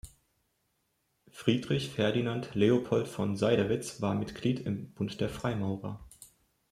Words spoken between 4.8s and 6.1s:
Bund der Freimaurer.